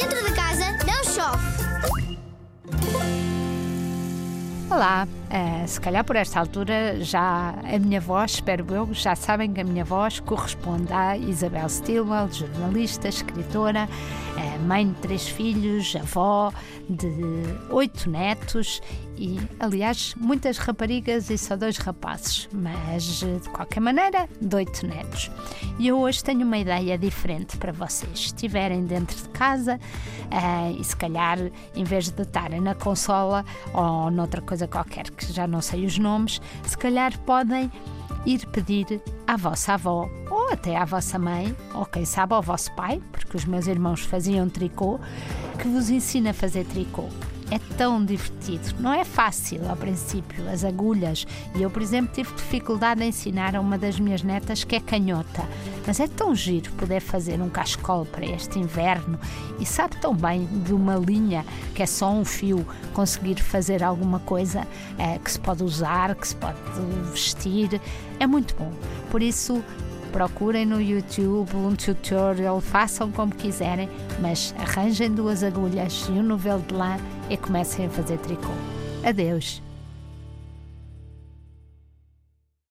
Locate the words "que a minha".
9.50-9.82